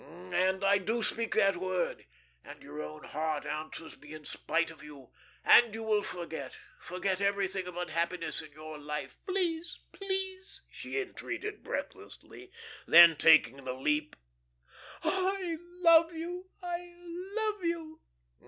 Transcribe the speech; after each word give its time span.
"And 0.33 0.63
I 0.63 0.79
do 0.79 1.03
speak 1.03 1.35
that 1.35 1.57
word, 1.57 2.07
and 2.43 2.63
your 2.63 2.81
own 2.81 3.03
heart 3.03 3.45
answers 3.45 3.95
me 3.99 4.13
in 4.15 4.25
spite 4.25 4.71
of 4.71 4.81
you, 4.81 5.11
and 5.45 5.75
you 5.75 5.83
will 5.83 6.01
forget 6.01 6.53
forget 6.79 7.21
everything 7.21 7.67
of 7.67 7.77
unhappiness 7.77 8.41
in 8.41 8.51
your 8.53 8.79
life" 8.79 9.15
"Please, 9.27 9.77
please," 9.91 10.63
she 10.71 10.99
entreated, 10.99 11.61
breathlessly. 11.61 12.51
Then, 12.87 13.15
taking 13.15 13.57
the 13.63 13.73
leap: 13.75 14.15
"Ah, 15.03 15.35
I 15.37 15.57
love 15.59 16.11
you, 16.13 16.49
I 16.63 16.95
love 17.35 17.63
you!" 17.63 18.01